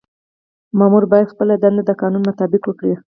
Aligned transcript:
مامور 0.77 1.03
باید 1.11 1.31
خپله 1.33 1.53
دنده 1.63 1.83
د 1.85 1.91
قانون 2.01 2.23
مطابق 2.29 2.61
وکړي. 2.65 2.93